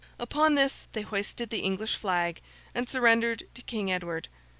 Upon 0.17 0.55
this 0.55 0.87
they 0.93 1.03
hoisted 1.03 1.51
the 1.51 1.59
English 1.59 1.95
flag, 1.95 2.41
and 2.73 2.89
surrendered 2.89 3.43
to 3.53 3.61
King 3.61 3.91
Edward. 3.91 4.29